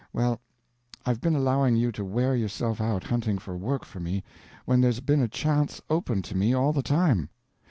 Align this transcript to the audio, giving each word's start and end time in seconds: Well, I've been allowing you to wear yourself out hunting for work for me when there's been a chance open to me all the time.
Well, 0.13 0.41
I've 1.05 1.21
been 1.21 1.35
allowing 1.35 1.75
you 1.75 1.91
to 1.91 2.03
wear 2.03 2.35
yourself 2.35 2.81
out 2.81 3.03
hunting 3.03 3.37
for 3.37 3.55
work 3.55 3.85
for 3.85 3.99
me 3.99 4.23
when 4.65 4.81
there's 4.81 4.99
been 4.99 5.21
a 5.21 5.27
chance 5.27 5.79
open 5.91 6.23
to 6.23 6.35
me 6.35 6.55
all 6.55 6.73
the 6.73 6.81
time. 6.81 7.29